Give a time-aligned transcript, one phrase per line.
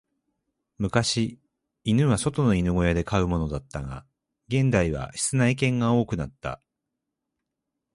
[0.79, 1.39] 昔、
[1.83, 4.03] 犬は外の犬小屋で飼うものだったが、
[4.47, 6.59] 現代は室内犬が多くなった。